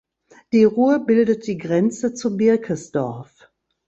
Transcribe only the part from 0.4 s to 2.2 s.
Die Rur bildet die Grenze